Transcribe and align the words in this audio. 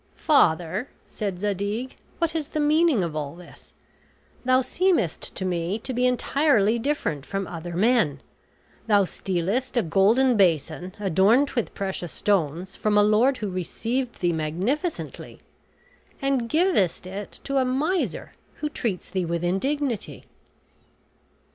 "Father," 0.17 0.87
said 1.07 1.39
Zadig, 1.39 1.95
"what 2.17 2.33
is 2.33 2.47
the 2.47 2.59
meaning 2.59 3.03
of 3.03 3.15
all 3.15 3.35
this? 3.35 3.71
Thou 4.43 4.61
seemest 4.61 5.35
to 5.35 5.45
me 5.45 5.77
to 5.77 5.93
be 5.93 6.07
entirely 6.07 6.79
different 6.79 7.23
from 7.23 7.45
other 7.45 7.75
men; 7.75 8.19
thou 8.87 9.03
stealest 9.03 9.77
a 9.77 9.83
golden 9.83 10.35
basin 10.35 10.95
adorned 10.99 11.51
with 11.51 11.75
precious 11.75 12.11
stones 12.11 12.75
from 12.75 12.97
a 12.97 13.03
lord 13.03 13.37
who 13.37 13.51
received 13.51 14.21
thee 14.21 14.33
magnificently, 14.33 15.39
and 16.19 16.49
givest 16.49 17.05
it 17.05 17.39
to 17.43 17.57
a 17.57 17.63
miser 17.63 18.31
who 18.55 18.69
treats 18.69 19.07
thee 19.07 19.23
with 19.23 19.43
indignity." 19.43 20.25